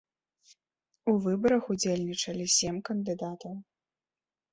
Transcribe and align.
У 1.11 1.13
выбарах 1.25 1.63
удзельнічалі 1.73 2.45
сем 2.55 2.75
кандыдатаў. 2.89 3.53